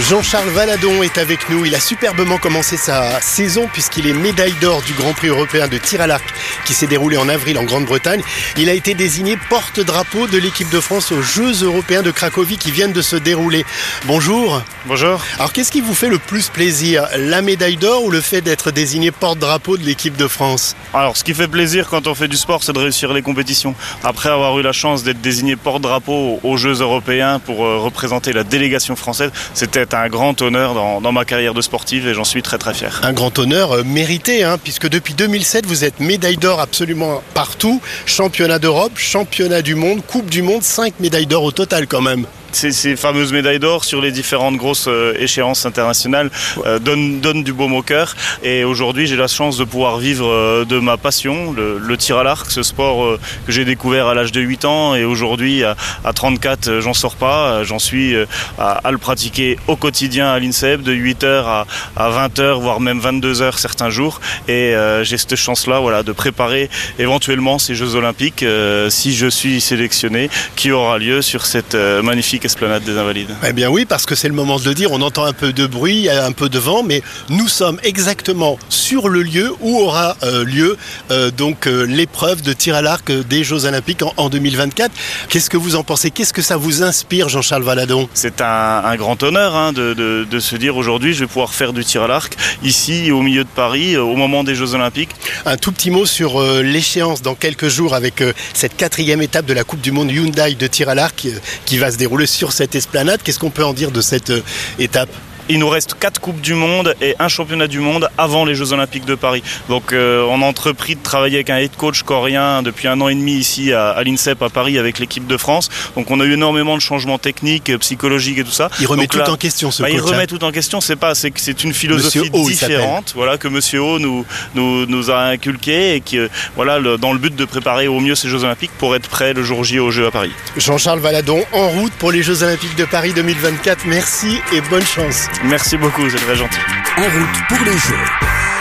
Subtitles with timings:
[0.00, 1.64] Jean-Charles Valadon est avec nous.
[1.64, 5.78] Il a superbement commencé sa saison puisqu'il est médaille d'or du Grand Prix européen de
[5.78, 6.24] tir à l'arc
[6.64, 8.22] qui s'est déroulé en avril en Grande-Bretagne.
[8.56, 12.72] Il a été désigné porte-drapeau de l'équipe de France aux Jeux européens de Cracovie qui
[12.72, 13.64] viennent de se dérouler.
[14.06, 14.62] Bonjour.
[14.86, 15.20] Bonjour.
[15.38, 18.72] Alors qu'est-ce qui vous fait le plus plaisir La médaille d'or ou le fait d'être
[18.72, 20.74] désigné porte-drapeau de l'équipe de France?
[20.92, 23.74] Alors ce qui fait plaisir quand on fait du sport, c'est de réussir les compétitions.
[24.02, 28.44] Après avoir eu la chance d'être désigné porte-drapeau aux Jeux européens pour euh, représenter la
[28.44, 32.58] délégation française, c'était un grand honneur dans, ma carrière de sportive et j'en suis très
[32.58, 33.00] très fier.
[33.02, 37.80] Un grand honneur euh, mérité, hein, puisque depuis 2007, vous êtes médaille d'or absolument partout.
[38.06, 42.26] Championnat d'Europe, championnat du monde, Coupe du monde, 5 médailles d'or au total quand même
[42.54, 46.30] ces, fameuses médailles d'or sur les différentes grosses euh, échéances internationales
[46.64, 48.14] euh, donnent, du baume au cœur.
[48.42, 52.24] Et aujourd'hui, j'ai la chance de pouvoir vivre euh, de ma passion, le, tir à
[52.24, 54.94] l'arc, ce sport que j'ai découvert à l'âge de 8 ans.
[54.94, 55.76] Et aujourd'hui, à,
[56.12, 57.62] 34, j'en sors pas.
[57.62, 58.14] J'en suis
[58.58, 63.90] à, le pratiquer au quotidien à l'INSEP, de 8h à, 20h, voire même 22h certains
[63.90, 64.20] jours.
[64.48, 68.44] Et j'ai cette chance-là voilà, de préparer éventuellement ces Jeux Olympiques,
[68.88, 73.68] si je suis sélectionné, qui aura lieu sur cette magnifique Esplanade des Invalides Eh bien
[73.70, 76.08] oui, parce que c'est le moment de le dire, on entend un peu de bruit,
[76.08, 80.76] un peu de vent, mais nous sommes exactement sur le lieu où aura euh, lieu
[81.10, 84.92] euh, donc euh, l'épreuve de tir à l'arc des Jeux Olympiques en, 2024.
[85.28, 86.10] Qu'est-ce que vous en pensez?
[86.10, 88.08] Qu'est-ce que ça vous inspire, Jean-Charles Valadon?
[88.14, 92.02] C'est un, grand honneur hein, de, se dire aujourd'hui je vais pouvoir faire du tir
[92.02, 95.10] à l'arc ici au milieu de Paris au moment des Jeux Olympiques.
[95.46, 98.22] Un tout petit mot sur l'échéance dans quelques jours avec
[98.52, 101.26] cette quatrième étape de la Coupe du Monde Hyundai de tir à l'arc
[101.64, 103.20] qui va se dérouler sur cette esplanade.
[103.22, 104.42] Qu'est-ce qu'on peut en dire de cette euh,
[104.78, 105.10] étape?
[105.48, 108.72] Il nous reste quatre Coupes du Monde et un championnat du monde avant les Jeux
[108.72, 109.42] Olympiques de Paris.
[109.68, 113.08] Donc euh, on a entrepris de travailler avec un head coach coréen depuis un an
[113.08, 115.68] et demi ici à, l'INSEP à Paris avec l'équipe de France.
[115.96, 118.70] Donc on a eu énormément de changements techniques, psychologiques et tout ça.
[118.80, 119.98] Il remet tout en question ce bah, coach.
[119.98, 123.82] Il remet tout en question, c'est pas, c'est c'est une philosophie différente, voilà que Monsieur
[123.82, 127.88] O nous, nous, nous a inculqué et qui euh, voilà dans le but de préparer
[127.88, 130.32] au mieux ces Jeux Olympiques pour être prêt le jour J aux Jeux à Paris.
[130.56, 133.86] Jean-Charles Valadon en route pour les Jeux Olympiques de Paris 2024.
[133.86, 135.28] Merci et bonne chance.
[135.42, 136.60] Merci beaucoup, c'est très gentil.
[136.96, 138.53] En route pour les Jeux.